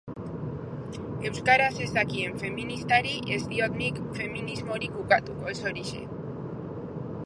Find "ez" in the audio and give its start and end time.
1.87-1.89, 3.37-3.39, 5.55-5.59